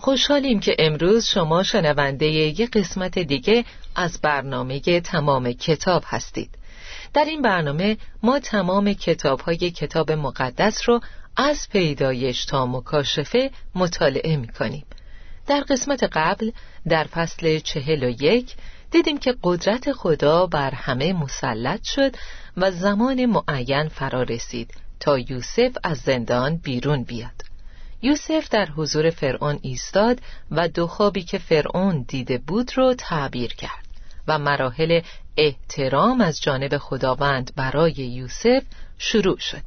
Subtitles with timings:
[0.00, 6.50] خوشحالیم که امروز شما شنونده یک قسمت دیگه از برنامه تمام کتاب هستید
[7.14, 11.00] در این برنامه ما تمام کتاب های کتاب مقدس رو
[11.36, 14.84] از پیدایش تا مکاشفه مطالعه می کنیم.
[15.46, 16.50] در قسمت قبل
[16.88, 18.54] در فصل چهل و یک
[18.90, 22.16] دیدیم که قدرت خدا بر همه مسلط شد
[22.56, 27.49] و زمان معین فرا رسید تا یوسف از زندان بیرون بیاد
[28.02, 30.20] یوسف در حضور فرعون ایستاد
[30.50, 33.86] و دو خوابی که فرعون دیده بود رو تعبیر کرد
[34.28, 35.00] و مراحل
[35.36, 38.62] احترام از جانب خداوند برای یوسف
[38.98, 39.62] شروع شد.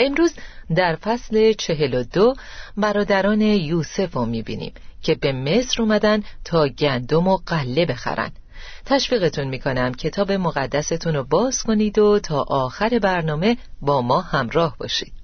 [0.00, 0.34] امروز
[0.76, 2.34] در فصل چهل و دو
[2.76, 8.32] برادران یوسف رو می‌بینیم که به مصر اومدن تا گندم و قله بخرن.
[8.86, 15.21] تشویقتون می‌کنم کتاب مقدستون رو باز کنید و تا آخر برنامه با ما همراه باشید.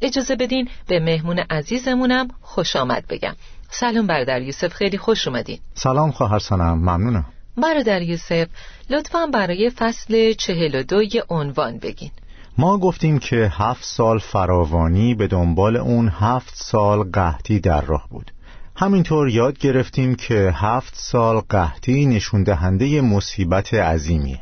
[0.00, 3.36] اجازه بدین به مهمون عزیزمونم خوش آمد بگم.
[3.70, 5.58] سلام برادر یوسف خیلی خوش اومدین.
[5.74, 7.26] سلام خواهر سنم ممنونم.
[7.56, 8.46] برادر یوسف
[8.90, 12.10] لطفا برای فصل چهل و دو عنوان بگین.
[12.58, 18.32] ما گفتیم که هفت سال فراوانی به دنبال اون هفت سال قحطی در راه بود.
[18.76, 24.40] همینطور یاد گرفتیم که هفت سال قحطی نشون دهنده مصیبت عظیمیه.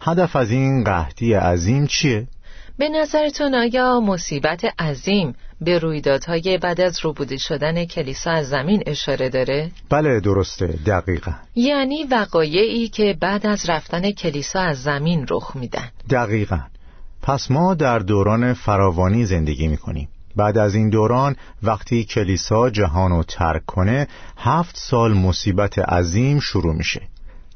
[0.00, 2.26] هدف از این قحطی عظیم چیه؟
[2.78, 9.28] به نظرتون آیا مصیبت عظیم به رویدادهای بعد از روبوده شدن کلیسا از زمین اشاره
[9.28, 11.32] داره؟ بله درسته دقیقا.
[11.54, 15.88] یعنی وقایعی که بعد از رفتن کلیسا از زمین رخ میدن.
[16.10, 16.60] دقیقا.
[17.22, 20.08] پس ما در دوران فراوانی زندگی می‌کنیم.
[20.36, 26.74] بعد از این دوران وقتی کلیسا جهان رو ترک کنه هفت سال مصیبت عظیم شروع
[26.74, 27.02] میشه.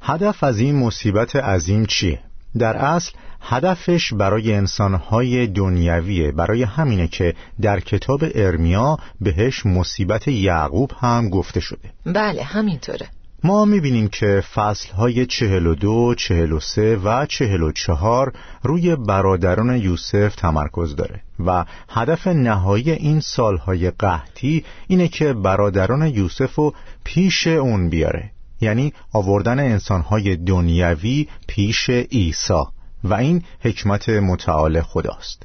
[0.03, 2.21] هدف از این مصیبت عظیم چیه؟
[2.59, 10.93] در اصل هدفش برای انسانهای دنیویه برای همینه که در کتاب ارمیا بهش مصیبت یعقوب
[11.01, 11.91] هم گفته شده.
[12.07, 13.09] بله همینطوره.
[13.45, 18.33] ما می‌بینیم که فصلهای چهل و دو، چهل و سه و چهل و چهار
[18.63, 26.55] روی برادران یوسف تمرکز داره و هدف نهایی این سالهای قحطی اینه که برادران یوسف
[26.55, 28.31] رو پیش اون بیاره.
[28.61, 32.65] یعنی آوردن انسانهای دنیوی پیش عیسی
[33.05, 35.43] و این حکمت متعال خداست.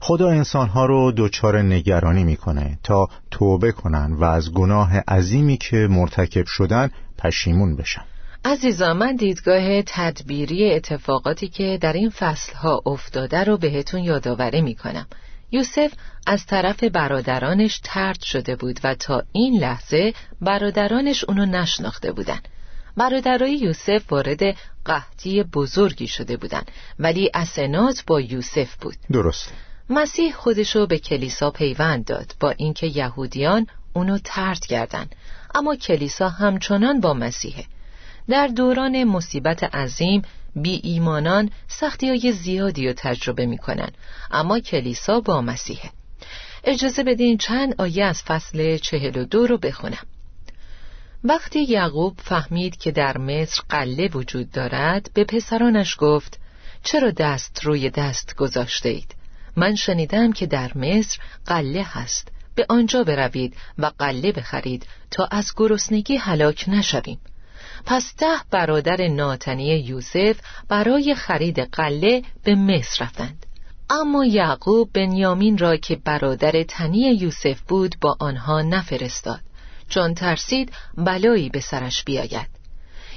[0.00, 6.46] خدا انسانها رو دچار نگرانی می‌کنه تا توبه کنن و از گناه عظیمی که مرتکب
[6.46, 8.02] شدن پشیمون بشن.
[8.44, 15.06] عزیزا من دیدگاه تدبیری اتفاقاتی که در این فصلها افتاده رو بهتون یادآوری می‌کنم.
[15.50, 15.92] یوسف
[16.26, 22.38] از طرف برادرانش ترد شده بود و تا این لحظه برادرانش اونو نشناخته بودن.
[22.96, 24.40] برادرای یوسف وارد
[24.84, 28.96] قحطی بزرگی شده بودند ولی اسنات با یوسف بود.
[29.12, 29.52] درست
[29.90, 35.14] مسیح خودشو به کلیسا پیوند داد با اینکه یهودیان اونو ترد کردند
[35.54, 37.64] اما کلیسا همچنان با مسیحه.
[38.28, 40.22] در دوران مصیبت عظیم
[40.56, 43.90] بی ایمانان سختی های زیادی رو تجربه می‌کنن.
[44.30, 45.90] اما کلیسا با مسیحه.
[46.64, 50.06] اجازه بدین چند آیه از فصل چهل و دو رو بخونم.
[51.24, 56.38] وقتی یعقوب فهمید که در مصر قله وجود دارد به پسرانش گفت
[56.82, 59.14] چرا دست روی دست گذاشته اید؟
[59.56, 62.28] من شنیدم که در مصر قله هست.
[62.54, 67.18] به آنجا بروید و قله بخرید تا از گرسنگی هلاک نشویم.
[67.86, 70.36] پس ده برادر ناتنی یوسف
[70.68, 73.46] برای خرید قله به مصر رفتند.
[73.90, 79.40] اما یعقوب بنیامین را که برادر تنی یوسف بود با آنها نفرستاد
[79.88, 82.48] چون ترسید بلایی به سرش بیاید.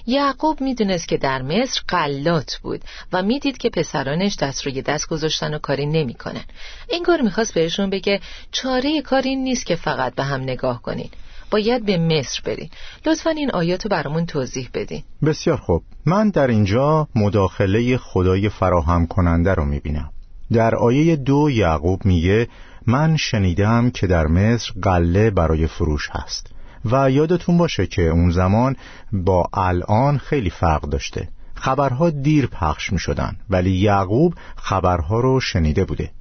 [0.08, 2.82] یعقوب می‌دونست که در مصر قلات بود
[3.14, 6.44] و می‌دید که پسرانش دست روی دست گذاشتن و کاری نمی‌کنن.
[6.90, 8.20] انگار می‌خواست بهشون بگه
[8.52, 11.10] چاره کاری نیست که فقط به هم نگاه کنین.
[11.52, 12.70] باید به مصر برین.
[13.06, 15.04] لطفا این آیات رو برامون توضیح بدین.
[15.26, 15.84] بسیار خوب.
[16.06, 20.10] من در اینجا مداخله خدای فراهم کننده رو می‌بینم.
[20.52, 22.48] در آیه دو یعقوب میگه
[22.88, 26.48] من شنیدم که در مصر قله برای فروش هست
[26.86, 28.76] و یادتون باشه که اون زمان
[29.14, 31.30] با الان خیلی فرق داشته.
[31.56, 36.12] خبرها دیر پخش می شدن ولی یعقوب خبرها رو شنیده بوده.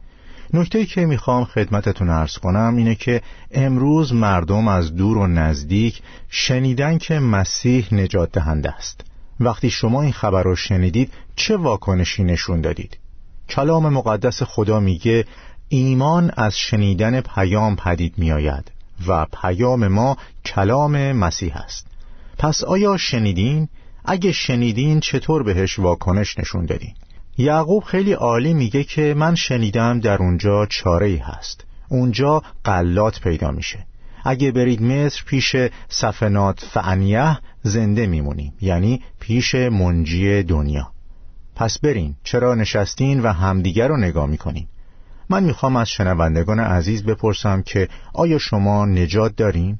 [0.54, 6.98] نکته که می‌خوام خدمتتون ارز کنم اینه که امروز مردم از دور و نزدیک شنیدن
[6.98, 9.00] که مسیح نجات دهنده است
[9.40, 12.98] وقتی شما این خبر رو شنیدید چه واکنشی نشون دادید
[13.48, 15.24] کلام مقدس خدا میگه
[15.68, 18.70] ایمان از شنیدن پیام پدید میآید
[19.06, 21.86] و پیام ما کلام مسیح است
[22.38, 23.68] پس آیا شنیدین؟
[24.04, 26.94] اگه شنیدین چطور بهش واکنش نشون دادین؟
[27.40, 33.86] یعقوب خیلی عالی میگه که من شنیدم در اونجا چاره هست اونجا قلات پیدا میشه
[34.24, 35.56] اگه برید مصر پیش
[35.88, 40.92] سفنات فعنیه زنده میمونیم یعنی پیش منجی دنیا
[41.56, 44.66] پس برین چرا نشستین و همدیگر رو نگاه می‌کنین
[45.28, 49.78] من می‌خوام از شنوندگان عزیز بپرسم که آیا شما نجات دارین؟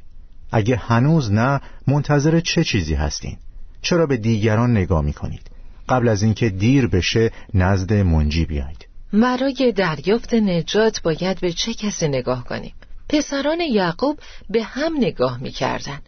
[0.53, 3.37] اگه هنوز نه منتظر چه چیزی هستین؟
[3.83, 5.51] چرا به دیگران نگاه می‌کنید؟
[5.89, 12.09] قبل از اینکه دیر بشه نزد منجی بیایید برای دریافت نجات باید به چه کسی
[12.09, 12.73] نگاه کنیم؟
[13.09, 14.19] پسران یعقوب
[14.51, 15.99] به هم نگاه می‌کردن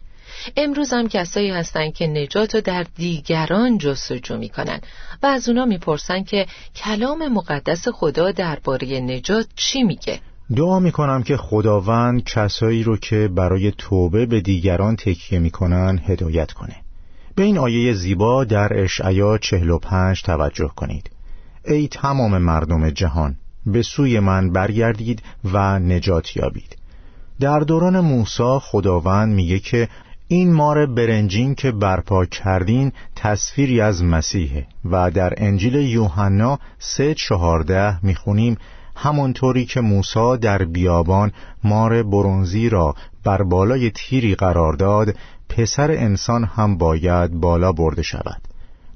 [0.57, 4.79] امروز هم کسایی هستن که نجات رو در دیگران جستجو می‌کنن
[5.23, 6.45] و از اونا می‌پرسن که
[6.75, 10.19] کلام مقدس خدا درباره نجات چی میگه.
[10.55, 16.75] دعا می‌کنم که خداوند کسایی رو که برای توبه به دیگران تکیه می‌کنن هدایت کنه.
[17.35, 21.09] به این آیه زیبا در اشعیا 45 توجه کنید.
[21.65, 23.35] ای تمام مردم جهان
[23.65, 25.23] به سوی من برگردید
[25.53, 26.77] و نجات یابید.
[27.39, 29.87] در دوران موسی خداوند میگه که
[30.27, 38.05] این مار برنجین که برپا کردین تصویری از مسیحه و در انجیل یوحنا سه چهارده
[38.05, 38.57] می‌خونیم
[38.95, 41.31] همانطوری که موسی در بیابان
[41.63, 45.15] مار برونزی را بر بالای تیری قرار داد
[45.57, 48.41] پسر انسان هم باید بالا برده شود.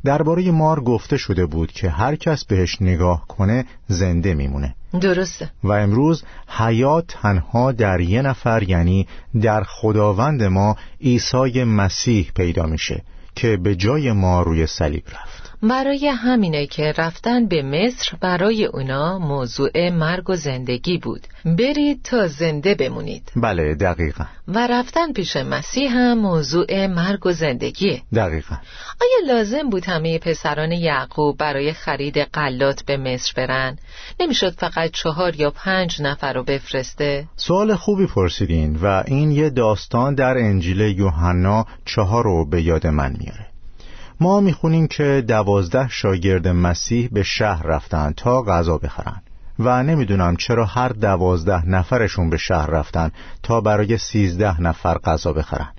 [0.06, 4.76] درباره مار گفته شده بود که هر کس بهش نگاه کنه زنده میمونه.
[5.02, 5.50] درسته.
[5.64, 9.08] و امروز حیات تنها در یه نفر یعنی
[9.42, 13.04] در خداوند ما عیسی مسیح پیدا میشه
[13.36, 15.35] که به جای ما روی صلیب رفت.
[15.64, 21.28] برای همینه که رفتن به مصر برای اونا موضوع مرگ و زندگی بود.
[21.46, 23.32] برید تا زنده بمونید.
[23.36, 24.26] بله دقیقا.
[24.48, 28.02] و رفتن پیش مسیح هم موضوع مرگ و زندگیه.
[28.16, 28.56] دقیقا.
[29.02, 33.78] آیا لازم بود همه پسران یعقوب برای خرید قلات به مصر برن؟
[34.20, 40.16] نمی‌شد فقط چهار یا پنج نفر رو بفرسته؟ سوال خوبی پرسیدین و این یه داستان
[40.16, 43.55] در انجیل یوحنا چهار رو به یاد من میاره.
[44.20, 49.22] ما می‌خونیم که دوازده شاگرد مسیح به شهر رفتن تا غذا بخرن
[49.60, 53.12] و نمی‌دونم چرا هر دوازده نفرشون به شهر رفتن
[53.44, 55.70] تا برای سیزده نفر غذا بخرن.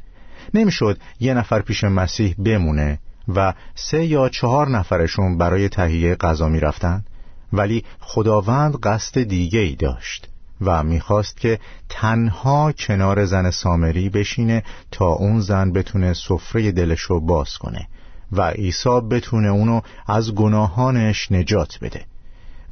[0.54, 2.98] نمی‌شد یه نفر پیش مسیح بمونه
[3.34, 7.04] و سه یا چهار نفرشون برای تهیه غذا می‌رفتن؟
[7.52, 10.28] ولی خداوند قصد دیگه ای داشت
[10.60, 11.58] و می‌خواست که
[11.88, 17.88] تنها کنار زن سامری بشینه تا اون زن بتونه سفره دلشو باز کنه.
[18.32, 22.04] و عیسی بتونه اونو از گناهانش نجات بده.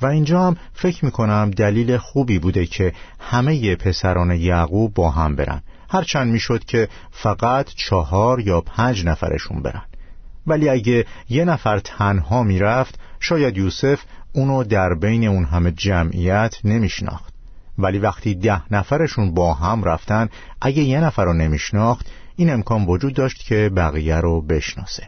[0.02, 5.62] و اینجا هم فکر می‌کنم دلیل خوبی بوده که همه پسران یعقوب با هم برن.
[5.90, 9.82] هرچند می‌شد که فقط چهار یا پنج نفرشون برن.
[10.46, 17.34] ولی اگه یه نفر تنها می‌رفت شاید یوسف اونو در بین اون همه جمعیت نمیشناخت.
[17.78, 20.28] ولی وقتی ده نفرشون با هم رفتن
[20.60, 22.06] اگه یه نفر رو نمیشناخت
[22.36, 25.06] این امکان وجود داشت که بقیه رو بشناسه.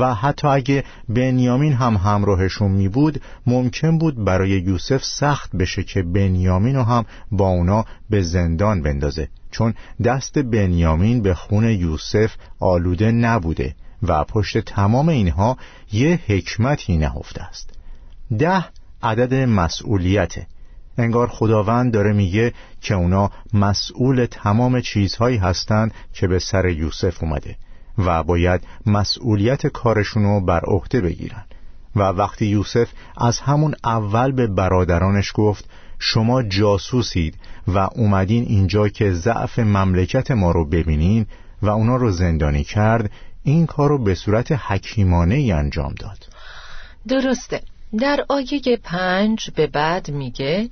[0.00, 6.02] و حتی اگه بنیامین هم همراهشون می بود ممکن بود برای یوسف سخت بشه که
[6.02, 9.74] بنیامین رو هم با اونا به زندان بندازه چون
[10.04, 15.56] دست بنیامین به خون یوسف آلوده نبوده و پشت تمام اینها
[15.92, 17.70] یه حکمتی نهفته است.
[18.38, 18.64] ده
[19.02, 20.46] عدد مسئولیته.
[20.98, 27.56] انگار خداوند داره میگه که اونا مسئول تمام چیزهایی هستند که به سر یوسف اومده.
[27.98, 31.44] و باید مسئولیت کارشونو بر عهده بگیرن.
[31.96, 35.64] و وقتی یوسف از همون اول به برادرانش گفت
[35.98, 37.34] شما جاسوسید
[37.68, 41.26] و اومدین اینجا که ضعف مملکت ما رو ببینین
[41.62, 43.10] و اونا رو زندانی کرد
[43.42, 46.18] این کار رو به صورت حکیمانه ای انجام داد.
[47.08, 47.62] درسته.
[47.98, 50.70] در آیه پنج به بعد میگه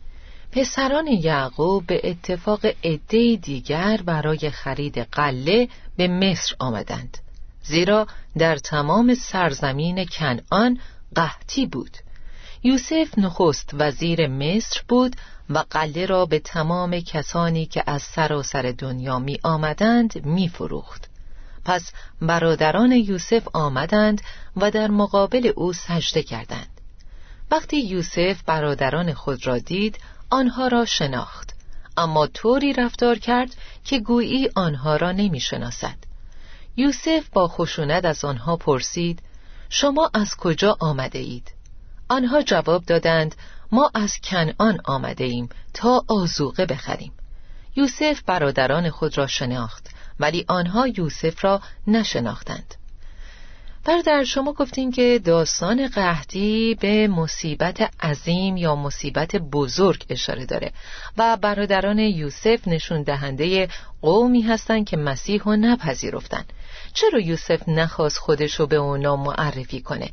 [0.54, 7.18] پسران یعقوب به اتفاق عده دیگر برای خرید قله به مصر آمدند.
[7.62, 8.06] زیرا
[8.38, 10.78] در تمام سرزمین کنعان
[11.14, 11.96] قحطی بود.
[12.62, 15.16] یوسف نخست وزیر مصر بود
[15.50, 21.11] و قله را به تمام کسانی که از سراسر دنیا می آمدند می فروخت.
[21.64, 24.20] پس برادران یوسف آمدند
[24.56, 26.80] و در مقابل او سجده کردند.
[27.50, 29.99] وقتی یوسف برادران خود را دید
[30.30, 31.54] آنها را شناخت
[31.96, 35.96] اما طوری رفتار کرد که گویی آنها را نمی شناسد.
[36.76, 39.22] یوسف با خشونت از آنها پرسید
[39.70, 41.52] شما از کجا آمده اید؟
[42.08, 43.34] آنها جواب دادند
[43.72, 47.12] ما از کنعان آمده ایم تا آزوقه بخریم
[47.76, 49.90] یوسف برادران خود را شناخت
[50.20, 52.74] ولی آنها یوسف را نشناختند
[53.86, 60.72] برادر شما گفتین که داستان قحطی به مصیبت عظیم یا مصیبت بزرگ اشاره داره
[61.18, 63.68] و برادران یوسف نشون دهنده
[64.02, 66.44] قومی هستند که مسیح رو نپذیرفتن.
[66.92, 70.10] چرا یوسف نخواست خودش رو به اونا معرفی کنه؟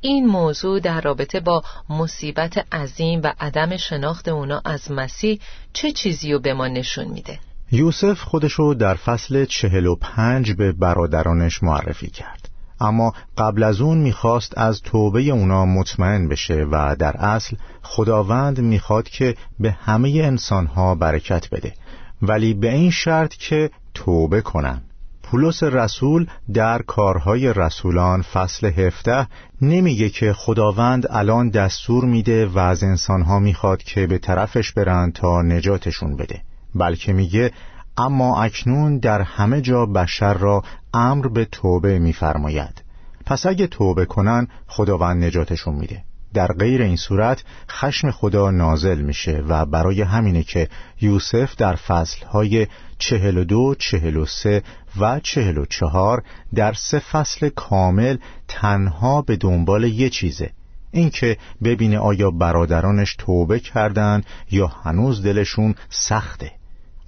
[0.00, 5.40] این موضوع در رابطه با مصیبت عظیم و عدم شناخت اونا از مسیح
[5.72, 7.38] چه چیزی رو به ما نشون میده؟
[7.72, 12.47] یوسف خودشو در فصل چهل و پنج به برادرانش معرفی کرد.
[12.80, 19.08] اما قبل از اون می‌خواست از توبه اونا مطمئن بشه و در اصل خداوند می‌خواد
[19.08, 21.74] که به همه انسانها برکت بده.
[22.22, 24.82] ولی به این شرط که توبه کنن.
[25.22, 29.26] پولس رسول در کارهای رسولان فصل هفته
[29.62, 35.42] نمیگه که خداوند الان دستور میده و از انسانها می‌خواد که به طرفش برن تا
[35.42, 36.42] نجاتشون بده
[36.74, 37.52] بلکه میگه
[37.98, 40.62] اما اکنون در همه جا بشر را
[40.94, 42.84] امر به توبه میفرماید.
[43.26, 46.04] پس اگه توبه کنن خداوند نجاتشون میده.
[46.34, 50.68] در غیر این صورت خشم خدا نازل میشه و برای همینه که
[51.00, 52.66] یوسف در فصلهای
[52.98, 54.62] چهل و دو، چهل و سه
[54.96, 56.22] و چهل و چهار
[56.54, 58.16] در سه فصل کامل
[58.48, 60.50] تنها به دنبال یه چیزه.
[60.90, 66.57] اینکه ببینه آیا برادرانش توبه کردن یا هنوز دلشون سخته.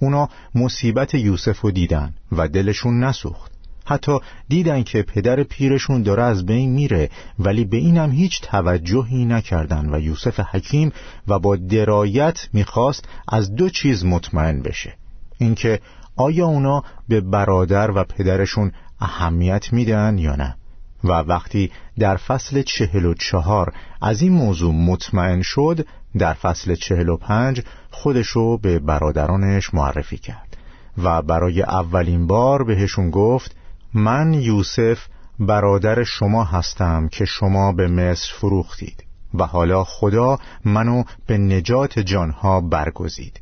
[0.01, 3.51] اونا مصیبت یوسف رو دیدن و دلشون نسوخت.
[3.85, 9.95] حتی دیدن که پدر پیرشون داره از بین میره ولی به اینم هیچ توجهی نکردن
[9.95, 10.91] و یوسف حکیم
[11.27, 14.93] و با درایت می‌خواست از دو چیز مطمئن بشه.
[15.37, 15.79] اینکه
[16.15, 20.55] آیا اونا به برادر و پدرشون اهمیت میدن یا نه.
[21.03, 27.09] و وقتی در فصل چهل و چهار از این موضوع مطمئن شد در فصل چهل
[27.09, 30.57] و پنج خودشو به برادرانش معرفی کرد
[30.97, 33.55] و برای اولین بار بهشون گفت
[33.93, 34.99] من یوسف
[35.39, 39.03] برادر شما هستم که شما به مصر فروختید
[39.33, 43.41] و حالا خدا منو به نجات جانها برگزید.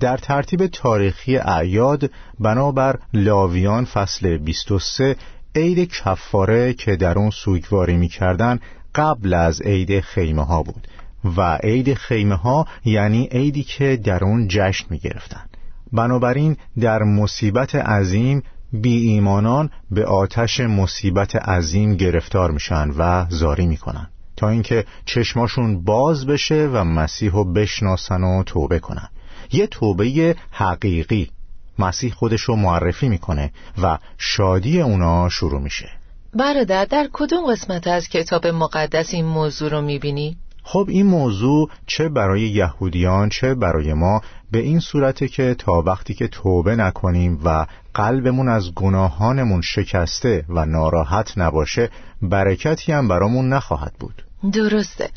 [0.00, 2.10] در ترتیب تاریخی اعیاد
[2.40, 5.16] بنابر لاویان فصل 23
[5.54, 8.58] عید کفاره که در اون سوگواری می‌کردن
[8.94, 10.88] قبل از عید خیمه ها بود
[11.36, 15.46] و عید خیمه ها یعنی عیدی که در اون جشن می گرفتن.
[15.92, 24.10] بنابراین در مصیبت عظیم بی ایمانان به آتش مصیبت عظیم گرفتار میشن و زاری می‌کنن
[24.36, 29.08] تا اینکه چشماشون باز بشه و مسیح بشناسن و توبه کنن
[29.52, 31.30] یه توبه حقیقی
[31.78, 33.50] مسیح خودش رو معرفی می‌کنه
[33.82, 35.88] و شادی اونا شروع میشه
[36.34, 42.08] برادر در کدوم قسمت از کتاب مقدس این موضوع رو می‌بینی؟ خب این موضوع چه
[42.08, 47.66] برای یهودیان چه برای ما به این صورته که تا وقتی که توبه نکنیم و
[47.94, 51.90] قلبمون از گناهانمون شکسته و ناراحت نباشه
[52.22, 55.10] برکتی هم برامون نخواهد بود درسته.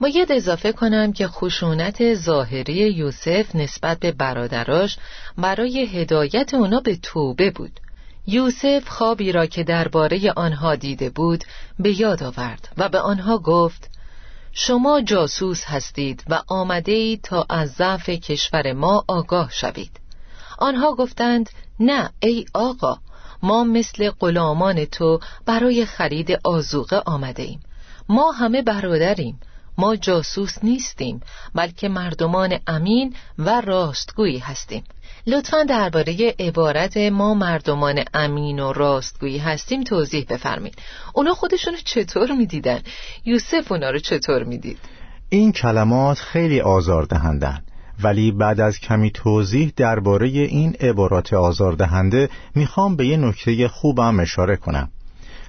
[0.00, 4.98] باید اضافه کنم که خشونت ظاهری یوسف نسبت به برادراش
[5.38, 7.80] برای هدایت اونا به توبه بود.
[8.26, 11.44] یوسف خوابی را که درباره آنها دیده بود
[11.78, 13.90] به یاد آورد و به آنها گفت
[14.52, 20.00] شما جاسوس هستید و آمده اید تا از ضعف کشور ما آگاه شوید.
[20.58, 22.98] آنها گفتند نه ای آقا
[23.42, 27.60] ما مثل غلامان تو برای خرید آزوقه آمده ایم
[28.08, 29.40] ما همه برادریم.
[29.78, 31.20] ما جاسوس نیستیم
[31.54, 34.84] بلکه مردمان امین و راستگویی هستیم.
[35.26, 40.78] لطفا درباره عبارت ما مردمان امین و راستگویی هستیم توضیح بفرمایید.
[41.14, 42.80] اونا خودشونو چطور می‌دیدن؟
[43.24, 44.78] یوسف اونا رو چطور می‌دید؟
[45.28, 47.62] این کلمات خیلی آزاردهندن
[48.02, 54.56] ولی بعد از کمی توضیح درباره این عبارات آزاردهنده می‌خوام به یه نکته خوبم اشاره
[54.56, 54.90] کنم.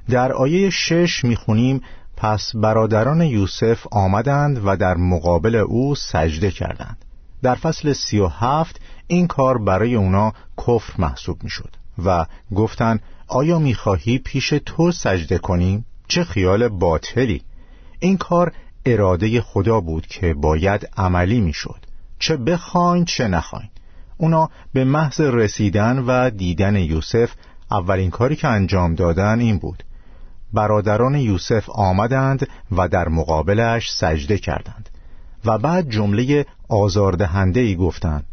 [0.09, 1.81] در آیه شش می‌خونیم
[2.17, 7.05] پس برادران یوسف آمدند و در مقابل او سجده کردند.
[7.43, 13.00] در فصل سی و هفت این کار برای اونا کفر محسوب می شد و گفتن
[13.27, 17.41] آیا می‌خواهی پیش تو سجده کنیم؟ چه خیال باطلی!
[18.00, 18.53] این کار
[18.86, 21.86] اراده خدا بود که باید عملی می‌شد.
[22.19, 23.69] چه بخواین چه نخواین.
[24.17, 27.31] اونا به محض رسیدن و دیدن یوسف
[27.71, 29.83] اولین کاری که انجام دادن این بود.
[30.53, 34.89] برادران یوسف آمدند و در مقابلش سجده کردند.
[35.45, 38.25] و بعد جمله آزاردهنده ای گفتند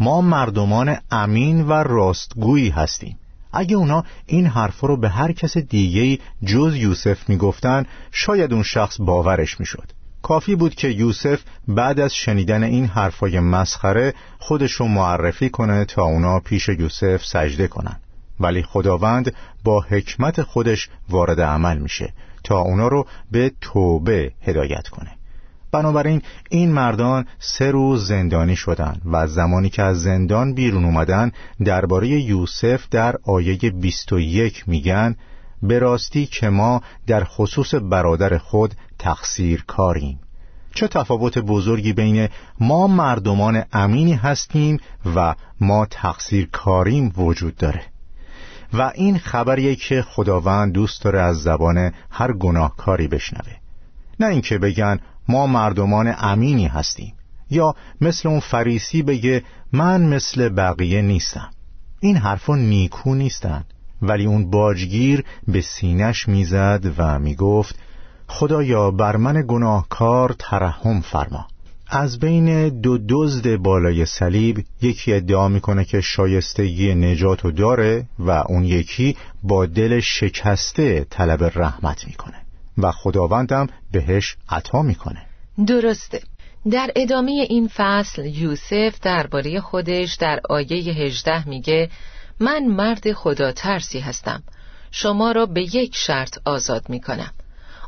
[0.00, 3.18] ما مردمان امین و راستگویی هستیم.
[3.52, 9.00] اگه اونا این حرفا رو به هر کس دیگه جز یوسف می‌گفتن شاید اون شخص
[9.00, 9.92] باورش می‌شد.
[10.22, 16.02] کافی بود که یوسف بعد از شنیدن این حرفای مسخره خودش رو معرفی کنه تا
[16.02, 18.00] اونا پیش یوسف سجده کنن.
[18.40, 22.12] ولی خداوند با حکمت خودش وارد عمل میشه
[22.44, 25.10] تا اونا رو به توبه هدایت کنه.
[25.72, 31.32] بنابراین این مردان سه روز زندانی شدند و زمانی که از زندان بیرون اومدن
[31.64, 35.16] درباره یوسف در آیه 21 میگن
[35.62, 40.20] به راستی که ما در خصوص برادر خود تقصیر کاریم
[40.74, 42.28] چه تفاوت بزرگی بین
[42.60, 44.78] ما مردمان امینی هستیم
[45.16, 47.93] و ما تقصیر کاریم وجود داره.
[48.74, 53.52] و این خبریه که خداوند دوست داره از زبان هر گناهکاری بشنوه.
[54.20, 57.14] نه اینکه بگن ما مردمان امینی هستیم
[57.50, 61.50] یا مثل اون فریسی بگه من مثل بقیه نیستم.
[62.00, 63.64] این حرفا نیکو نیستن
[64.02, 67.78] ولی اون باجگیر به سینش می‌زد و می‌گفت
[68.28, 71.46] خدایا بر من گناهکار ترحم فرما.
[71.96, 78.64] از بین دو دزد بالای صلیب یکی ادعا می‌کنه که شایستگی نجاتو داره و اون
[78.64, 82.42] یکی با دل شکسته طلب رحمت می‌کنه
[82.78, 85.26] و خداوندم بهش عطا می‌کنه.
[85.66, 86.20] درسته.
[86.70, 91.90] در ادامه این فصل یوسف درباره خودش در آیه 18 میگه
[92.40, 94.42] من مرد خدا ترسی هستم.
[94.90, 97.30] شما را به یک شرط آزاد می‌کنم.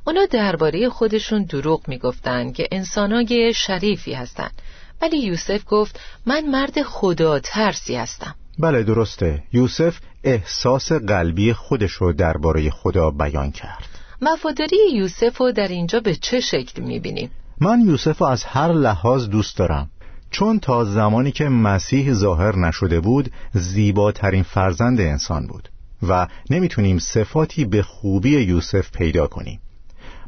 [0.06, 4.62] اونا درباره خودشون دروغ می‌گفتند که انسانای شریفی هستند.
[5.02, 8.34] ولی یوسف گفت من مرد خدا ترسی هستم.
[8.58, 9.42] بله درسته.
[9.52, 13.84] یوسف احساس قلبی خودش رو درباره خدا بیان کرد.
[14.22, 19.28] وفاداری یوسف رو در اینجا به چه شکل می‌بینیم؟ من یوسف رو از هر لحاظ
[19.28, 19.90] دوست دارم.
[20.30, 25.68] چون تا زمانی که مسیح ظاهر نشده بود زیباترین فرزند انسان بود
[26.08, 29.60] و نمی‌تونیم صفاتی به خوبی یوسف پیدا کنیم.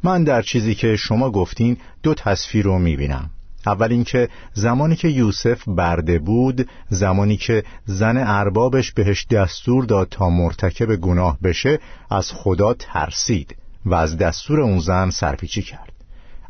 [0.03, 3.31] من در چیزی که شما گفتین دو تصویر رو می‌بینم.
[3.67, 10.31] اول اینکه زمانی که یوسف برده بود زمانی که زن اربابش بهش دستور داد تا
[10.31, 11.79] مرتکب گناه بشه
[12.11, 13.57] از خدا ترسید
[13.87, 15.93] و از دستور اون زن سرپیچی کرد.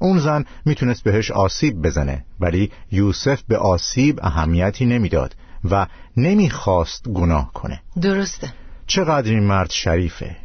[0.01, 5.35] اون زن می‌تونست بهش آسیب بزنه ولی یوسف به آسیب اهمیتی نمی‌داد
[5.71, 7.81] و نمی‌خواست گناه کنه.
[8.03, 8.53] درسته.
[8.87, 10.37] چقدر این مرد شریفه؟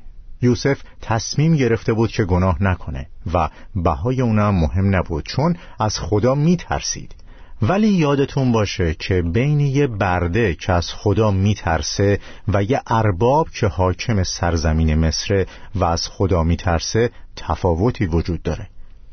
[0.44, 6.36] یوسف تصمیم گرفته بود که گناه نکنه و بهای اونم مهم نبود چون از خدا
[6.36, 7.16] میترسید.
[7.62, 13.68] ولی یادتون باشه که بین یه برده که از خدا میترسه و یه ارباب که
[13.68, 18.70] حاکم سرزمین مصر و از خدا میترسه تفاوتی وجود داره.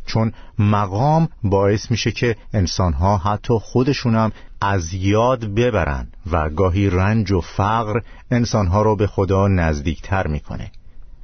[0.06, 7.40] چون مقام باعث میشه که انسانها حتی خودشونم از یاد ببرن و گاهی رنج و
[7.40, 10.70] فقر انسانها رو به خدا نزدیکتر می‌کنه.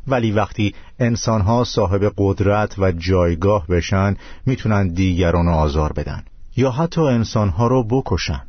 [0.09, 4.16] ولی وقتی انسانها صاحب قدرت و جایگاه بشن
[4.47, 6.25] می‌تونن دیگران آزار بدن.
[6.57, 8.42] یا حتی انسانها رو بکشن.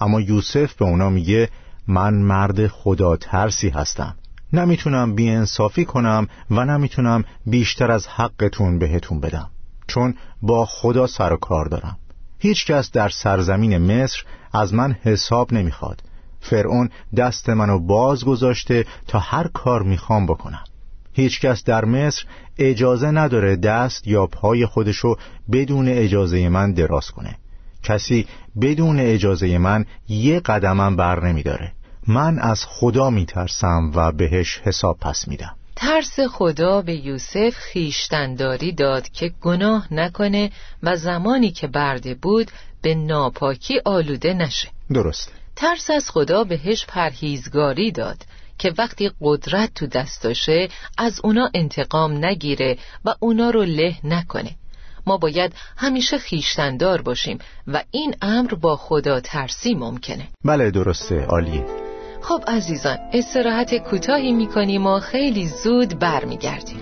[0.00, 1.48] اما یوسف به اونا میگه
[1.86, 4.14] من مرد خدا ترسی هستم
[4.52, 9.50] نمی‌تونم بیانصافی کنم و نمی‌تونم بیشتر از حقتون بهتون بدم.
[9.86, 11.98] چون با خدا سر و کار دارم.
[12.38, 14.22] هیچ کس در سرزمین مصر
[14.52, 16.02] از من حساب نمی‌خواد.
[16.40, 20.64] فرعون دست منو باز گذاشته تا هر کار می‌خوام بکنم.
[21.12, 22.24] هیچکس در مصر
[22.58, 25.16] اجازه نداره دست یا پای خودشو
[25.52, 27.36] بدون اجازه من دراز کنه.
[27.82, 28.26] کسی
[28.60, 31.72] بدون اجازه من یه قدمم بر نمیداره.
[32.06, 35.56] من از خدا میترسم و بهش حساب پس میدم.
[35.76, 40.50] ترس خدا به یوسف خیشتنداری داد که گناه نکنه
[40.82, 42.50] و زمانی که برده بود
[42.82, 44.68] به ناپاکی آلوده نشه.
[44.94, 45.32] درسته.
[45.56, 48.16] ترس از خدا بهش پرهیزگاری داد.
[48.62, 54.50] که وقتی قدرت تو دستاشه از اونا انتقام نگیره و اونا رو له نکنه.
[55.06, 60.28] ما باید همیشه خیشتندار باشیم و این امر با خدا ترسی ممکنه.
[60.44, 61.64] بله درسته عالیه.
[62.22, 66.78] خب عزیزان استراحت کوتاهی می‌کنیم و خیلی زود برمیگردیم.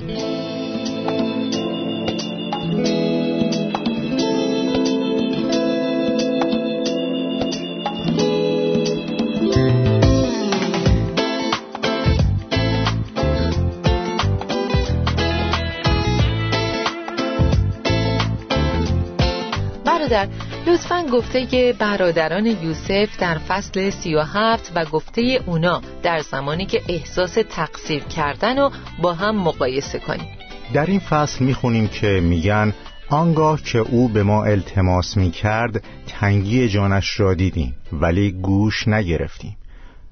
[20.66, 26.82] لطفا گفته برادران یوسف در فصل سی و هفت و گفته اونا در زمانی که
[26.88, 28.70] احساس تقصیر کردن و
[29.02, 30.28] با هم مقایسه کنیم.
[30.72, 32.74] در این فصل می‌خونیم که میگن
[33.08, 39.56] آنگاه که او به ما التماس می‌کرد تنگی جانش را دیدیم ولی گوش نگرفتیم.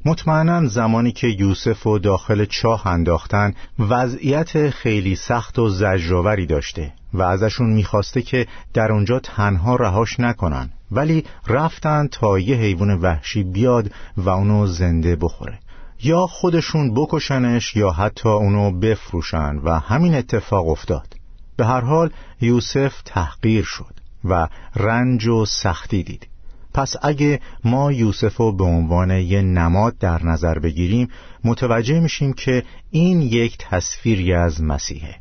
[0.05, 6.93] مطمئنا زمانی که یوسف و داخل چاه انداختن وضعیت خیلی سخت و زجرآوری داشته.
[7.15, 10.71] و ازشون می‌خواسته که در اونجا تنها رهاش نکنن.
[10.91, 15.59] ولی رفتن تا یه حیوان وحشی بیاد و اونو زنده بخوره.
[16.03, 21.17] یا خودشون بکشنش یا حتی اونو بفروشن و همین اتفاق افتاد.
[21.57, 23.95] به هر حال یوسف تحقیر شد
[24.25, 26.29] و رنج و سختی دید.
[26.75, 31.09] پس اگه ما یوسف رو به عنوان یه نماد در نظر بگیریم
[31.45, 35.15] متوجه میشیم که این یک تصویری از مسیحه.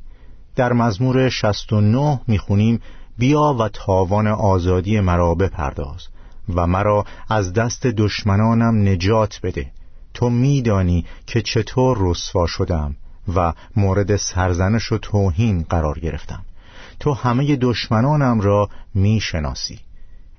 [0.58, 2.82] در مزمور 69 می‌خونیم
[3.18, 6.08] بیا و تاوان آزادی مرا بپرداز
[6.56, 9.72] و مرا از دست دشمنانم نجات بده.
[10.14, 12.96] تو میدانی که چطور رسوا شدم
[13.36, 16.46] و مورد سرزنش و توهین قرار گرفتم.
[17.00, 19.80] تو همه دشمنانم را می‌شناسی.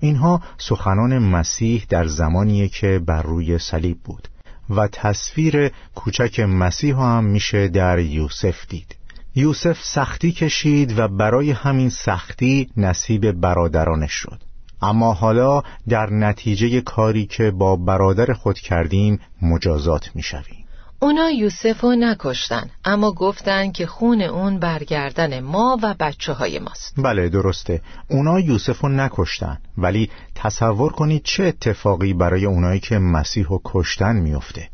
[0.01, 4.29] اینها سخنان مسیح در زمانیه که بر روی صلیب بود
[4.71, 8.98] و تصویر کوچک مسیح هم میشه در یوسف دید.
[9.39, 14.43] یوسف سختی کشید و برای همین سختی نصیب برادرانش شد.
[14.83, 20.65] اما حالا در نتیجه کاری که با برادر خود کردیم مجازات می‌شویم.
[21.01, 26.95] اونا یوسف رو نکشتن اما گفتن که خون اون برگردن ما و بچه های ماست.
[26.97, 27.81] بله درسته.
[28.11, 34.17] اونا یوسف رو نکشتن ولی تصور کنید چه اتفاقی برای اونایی که مسیح رو کشتن
[34.17, 34.69] میفته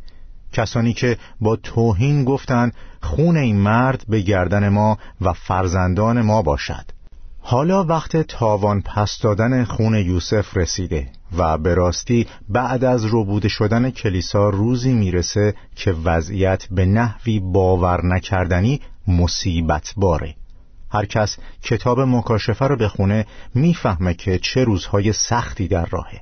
[0.55, 6.85] کسانی که با توهین گفتند خون این مرد به گردن ما و فرزندان ما باشد.
[7.41, 13.91] حالا وقت تاوان پس دادن خون یوسف رسیده و به راستی بعد از ربوده شدن
[13.91, 20.35] کلیسا روزی می‌رسه که وضعیت به نحوی باور نکردنی مصیبت باره.
[20.93, 26.21] هر کس کتاب مکاشفه رو بخونه می‌فهمه که چه روزهای سختی در راهه.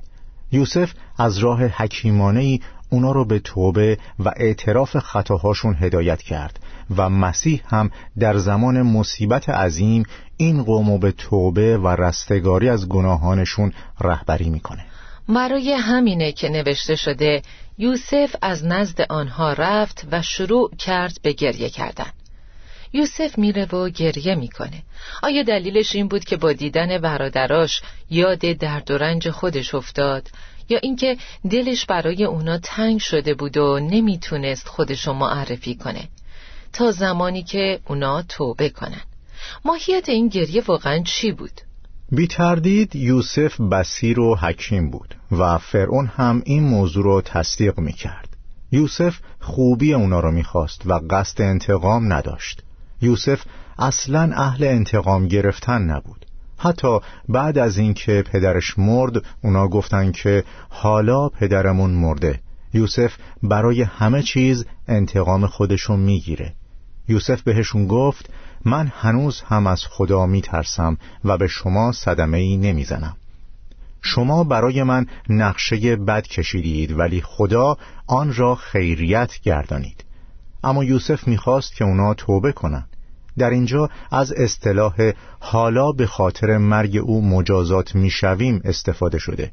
[0.53, 6.59] یوسف از راه حکیمانه اونا رو به توبه و اعتراف خطاهاشون هدایت کرد
[6.97, 10.03] و مسیح هم در زمان مصیبت عظیم
[10.37, 14.85] این قوم به توبه و رستگاری از گناهانشون رهبری می‌کنه.
[15.29, 17.41] برای همینه که نوشته شده
[17.77, 22.11] یوسف از نزد آنها رفت و شروع کرد به گریه کردن.
[22.93, 24.83] یوسف میره و گریه می‌کنه.
[25.23, 30.29] آیا دلیلش این بود که با دیدن برادراش یاد درد و رنج خودش افتاد؟
[30.69, 31.17] یا اینکه
[31.49, 36.07] دلش برای اونا تنگ شده بود و نمی‌تونست خودشو معرفی کنه؟
[36.73, 39.01] تا زمانی که اونا توبه کنن.
[39.65, 41.61] ماهیت این گریه واقعا چی بود؟
[42.11, 47.93] بی تردید یوسف بسیر و حکیم بود و فرعون هم این موضوع رو تصدیق می
[47.93, 48.29] کرد
[48.71, 52.61] یوسف خوبی اونا رو می‌خواست و قصد انتقام نداشت.
[53.03, 53.41] یوسف
[53.79, 56.25] اصلا اهل انتقام گرفتن نبود.
[56.57, 62.39] حتی بعد از اینکه پدرش مرد اونا گفتن که حالا پدرمون مرده.
[62.73, 63.13] یوسف
[63.43, 66.53] برای همه چیز انتقام خودشون می‌گیره.
[67.07, 68.29] یوسف بهشون گفت
[68.65, 73.15] من هنوز هم از خدا میترسم و به شما صدمه ای نمی‌زنم.
[74.01, 80.03] شما برای من نقشه بد کشیدید ولی خدا آن را خیریت گردانید.
[80.63, 82.92] اما یوسف می‌خواست که اونا توبه کنند
[83.37, 89.51] در اینجا از اصطلاح حالا به خاطر مرگ او مجازات می‌شویم استفاده شده.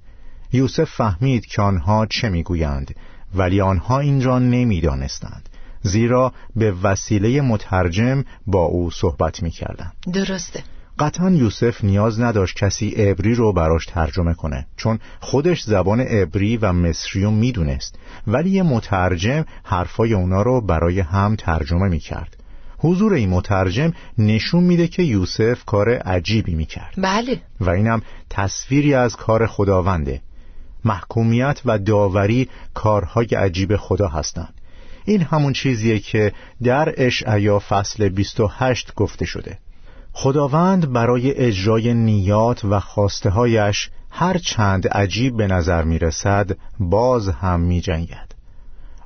[0.53, 2.95] یوسف فهمید که آنها چه می‌گویند
[3.35, 5.49] ولی آنها این را نمی‌دانستند
[5.83, 9.93] زیرا به وسیله مترجم با او صحبت می‌کردند.
[10.13, 10.63] درسته.
[10.99, 16.73] قطعا یوسف نیاز نداشت کسی عبری رو براش ترجمه کنه چون خودش زبان عبری و
[16.73, 22.37] مصری رو می‌دونست ولی یه مترجم حرفای اونا رو برای هم ترجمه می‌کرد.
[22.83, 26.95] حضور این مترجم نشون میده که یوسف کار عجیبی می‌کرد.
[26.99, 27.41] بله.
[27.61, 30.21] و اینم تصویری از کار خداونده
[30.85, 34.55] محکومیت و داوری کارهای عجیب خدا هستند.
[35.05, 39.59] این همون چیزیه که در اشعیا فصل 28 گفته شده.
[40.13, 47.29] خداوند برای اجرای نیات و خواسته هایش هر چند عجیب به نظر می رسد باز
[47.29, 48.30] هم می جنگد.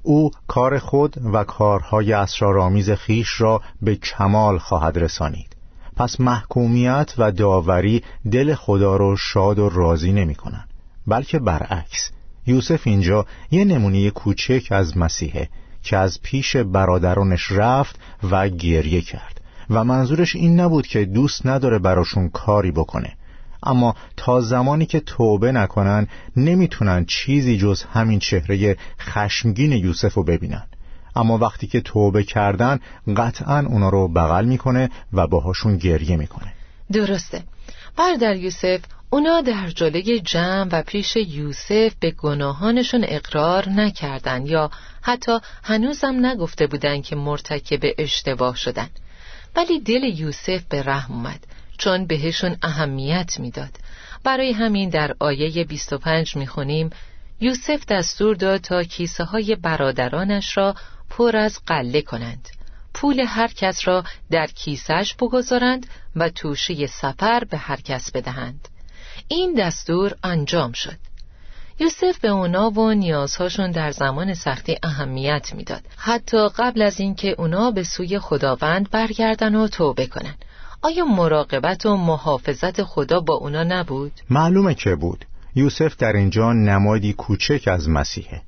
[0.06, 5.56] او کار خود و کارهای اسرارآمیز خیش را به کمال خواهد رسانید.
[5.96, 10.64] پس محکومیت و داوری دل خدا را شاد و راضی نمی کنن.
[11.06, 12.10] بلکه برعکس.
[12.46, 15.48] یوسف اینجا یه نمونه کوچک از مسیحه
[15.82, 17.98] که از پیش برادرانش رفت
[18.30, 19.40] و گریه کرد.
[19.70, 23.16] و منظورش این نبود که دوست نداره براشون کاری بکنه.
[23.64, 30.62] اما تا زمانی که توبه نکنن نمی‌تونن چیزی جز همین چهره خشمگین یوسف رو ببینن.
[31.16, 32.81] اما وقتی که توبه کردن
[33.16, 36.53] قطعا اونا رو بغل می‌کنه و باهاشون گریه می‌کنه.
[36.92, 37.42] درسته.
[37.96, 44.70] بردر یوسف اونا در جلوی جمع و پیش یوسف به گناهانشون اقرار نکردن یا
[45.03, 48.88] حتی هنوزم نگفته بودن که مرتکب اشتباه شدن.
[49.57, 51.46] ولی دل یوسف به رحم اومد.
[51.78, 53.70] چون بهشون اهمیت می‌داد.
[54.24, 56.90] برای همین در آیه 25 می‌خونیم
[57.40, 60.74] یوسف دستور داد تا کیسه های برادرانش را
[61.10, 62.48] پر از قله کنند.
[62.94, 68.68] پول هر کس را در کیسش بگذارند و توشه سفر به هر کس بدهند.
[69.28, 70.96] این دستور انجام شد.
[71.78, 75.82] یوسف به اونا و نیازهاشون در زمان سختی اهمیت می‌داد.
[75.96, 80.34] حتی قبل از اینکه اونا به سوی خداوند برگردن و توبه کنن.
[80.84, 85.24] آیا مراقبت و محافظت خدا با اونا نبود؟ معلومه که بود.
[85.54, 88.42] یوسف در اینجا نمادی کوچک از مسیحه.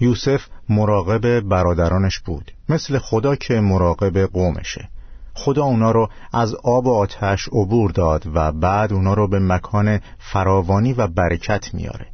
[0.00, 2.52] یوسف مراقب برادرانش بود.
[2.68, 4.88] مثل خدا که مراقب قومشه.
[5.34, 10.00] خدا اونا رو از آب و آتش عبور داد و بعد اونا رو به مکان
[10.18, 12.06] فراوانی و برکت میاره.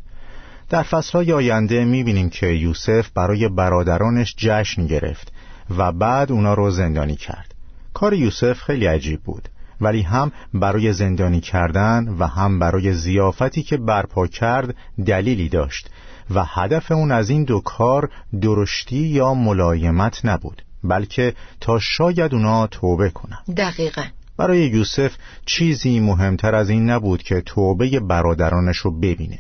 [0.69, 5.33] در فصلهای آینده می‌بینیم که یوسف برای برادرانش جشن گرفت
[5.79, 7.55] و بعد اونا رو زندانی کرد.
[7.95, 9.49] کار یوسف خیلی عجیب بود.
[9.81, 14.75] ولی هم برای زندانی کردن و هم برای زیافتی که برپا کرد
[15.07, 15.91] دلیلی داشت
[16.35, 18.11] و هدف اون از این دو کار
[18.41, 23.39] درشتی یا ملایمت نبود بلکه تا شاید اونا توبه کنن.
[23.57, 24.03] دقیقا.
[24.37, 25.13] برای یوسف
[25.47, 29.39] چیزی مهمتر از این نبود که توبه برادرانش رو ببینه.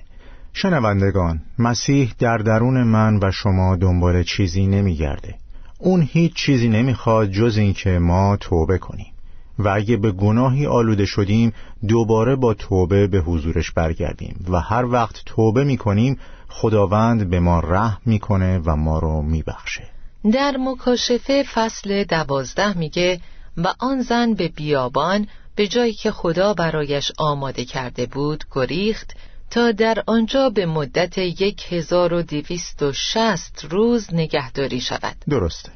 [0.53, 5.35] شنوندگان مسیح در درون من و شما دنبال چیزی نمیگرده.
[5.79, 9.13] اون هیچ چیزی نمی‌خواد جز اینکه ما توبه کنیم.
[9.59, 11.53] و اگه به گناهی آلوده شدیم
[11.89, 18.01] دوباره با توبه به حضورش برگردیم و هر وقت توبه می‌کنیم خداوند به ما رحم
[18.07, 19.89] می‌کنه و ما رو میبخشه.
[20.33, 23.21] در مکاشفه فصل دوازده میگه
[23.57, 29.17] و آن زن به بیابان به جایی که خدا برایش آماده کرده بود گریخت
[29.51, 35.17] تا در آنجا به مدت یک هزار و دویست و شست روز نگهداری شود.
[35.29, 35.73] درسته.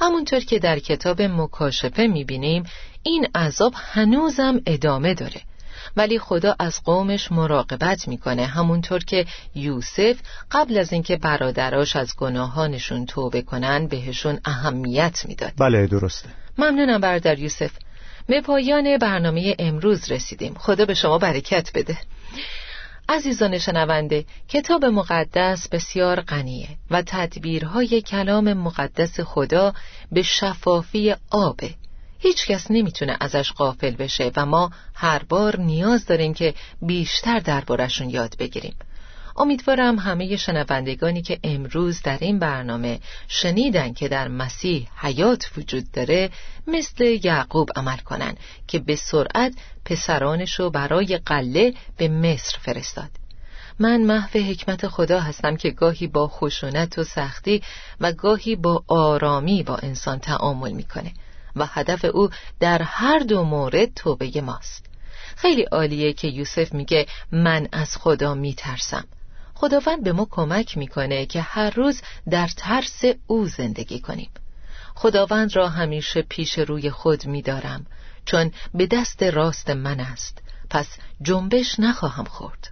[0.00, 2.64] همونطور که در کتاب مکاشفه می‌بینیم
[3.04, 5.40] این عذاب هنوزم ادامه داره.
[5.96, 10.16] ولی خدا از قومش مراقبت می‌کنه همونطور که یوسف
[10.50, 15.52] قبل از اینکه برادراش از گناهانشون توبه کنن بهشون اهمیت می‌داد.
[15.58, 16.28] بله درسته.
[16.58, 17.70] ممنونم برادر یوسف.
[18.26, 20.54] به پایان برنامه امروز رسیدیم.
[20.54, 21.98] خدا به شما برکت بده.
[23.08, 29.74] عزیزان شنونده کتاب مقدس بسیار غنیه و تدبیرهای کلام مقدس خدا
[30.12, 31.74] به شفافی آبه
[32.24, 38.10] هیچ کس نمی‌تونه ازش قافل بشه و ما هر بار نیاز داریم که بیشتر دربارشون
[38.10, 38.74] یاد بگیریم.
[39.36, 46.30] امیدوارم همه شنوندگانی که امروز در این برنامه شنیدن که در مسیح حیات وجود داره
[46.66, 48.34] مثل یعقوب عمل کنن
[48.68, 49.52] که به سرعت
[49.84, 53.10] پسرانشو برای قله به مصر فرستاد.
[53.78, 57.62] من محو حکمت خدا هستم که گاهی با خشونت و سختی
[58.00, 61.12] و گاهی با آرامی با انسان تعامل می‌کنه.
[61.56, 64.86] و هدف او در هر دو مورد توبه ماست.
[65.36, 69.04] خیلی عالیه که یوسف میگه من از خدا میترسم.
[69.54, 74.30] خداوند به ما کمک می‌کنه که هر روز در ترس او زندگی کنیم.
[74.94, 77.86] خداوند را همیشه پیش روی خود میدارم
[78.24, 80.42] چون به دست راست من است.
[80.70, 80.88] پس
[81.22, 82.70] جنبش نخواهم خورد.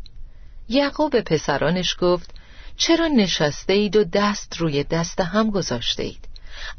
[0.69, 2.35] یعقوب پسرانش گفت
[2.77, 6.29] چرا نشسته اید و دست روی دست هم گذاشته اید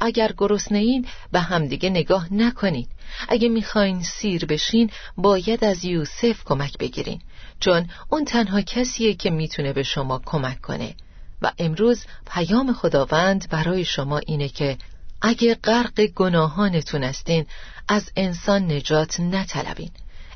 [0.00, 2.88] اگر گرسنه این به همدیگه نگاه نکنید
[3.28, 7.20] اگه می‌خواین سیر بشین باید از یوسف کمک بگیرین
[7.60, 10.94] چون اون تنها کسیه که می‌تونه به شما کمک کنه.
[11.42, 14.78] و امروز پیام خداوند برای شما اینه که
[15.22, 17.46] اگه غرق گناهانتون هستین
[17.88, 19.90] از انسان نجات نطلبین.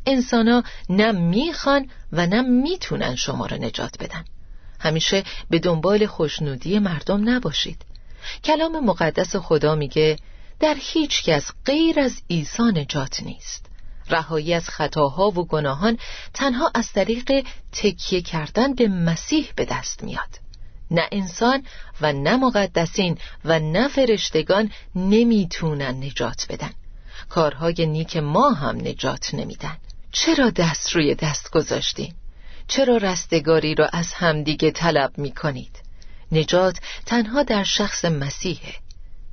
[0.06, 4.24] انسانا نه می‌خوان و نه می‌تونن شما را نجات بدن.
[4.80, 7.84] همیشه به دنبال خوشنودی مردم نباشید.
[8.44, 10.16] کلام مقدس خدا میگه
[10.60, 13.66] در هیچ کس غیر از عیسی نجات نیست
[14.10, 15.98] رهایی از خطاها و گناهان
[16.34, 20.48] تنها از طریق تکیه کردن به مسیح به دست میاد
[20.90, 21.62] نه انسان
[22.00, 26.70] و نه مقدسین و نه فرشتگان نمی‌تونن نجات بدن
[27.28, 29.76] کارهای نیک ما هم نجات نمیدن
[30.12, 32.14] چرا دست روی دست گذاشتین؟
[32.68, 35.87] چرا رستگاری را از همدیگه طلب می‌کنید؟
[36.32, 38.74] نجات تنها در شخص مسیحه.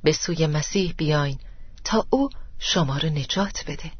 [0.04, 1.38] به سوی مسیح بیاین
[1.84, 2.28] تا او
[2.58, 3.90] شما را نجات بده.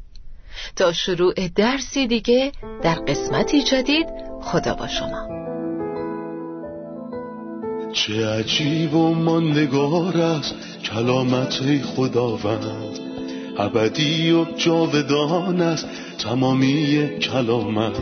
[0.75, 2.51] تا شروع درسی دیگه
[2.83, 4.07] در قسمتی جدید
[4.41, 5.37] خدا با شما.
[7.93, 12.99] چه عجیب و ماندگار است کلامت خداوند.
[13.57, 15.87] ابدی و جاودان است
[16.19, 17.97] تمامی کلامت.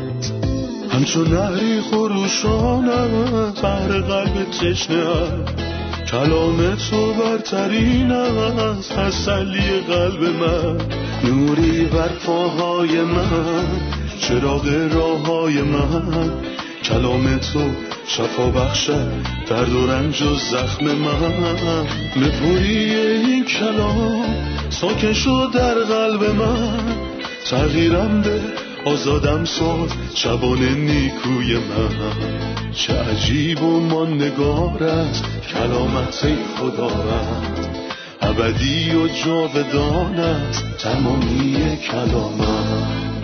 [0.92, 5.06] همچون نهری خروشان است بر قلب تشنه
[6.12, 10.78] کلام تو برترین است تسلی قلب من.
[11.24, 13.68] نوری بر پاهای من
[14.20, 16.32] چراغ راه های من.
[16.84, 17.60] کلام تو
[18.08, 19.12] شفا بخشد
[19.50, 21.86] درد و رنج و زخم من.
[22.16, 24.36] نپوری این کلام
[24.70, 26.80] ساکن شد در قلب من.
[27.46, 32.72] تغییرم به آزادم ساز شبان نیکوی من.
[32.72, 37.68] چه عجیب و ماندگار است کلامت خداوند
[38.22, 40.42] ابدی و جاودان
[40.80, 43.15] تمامی کلامت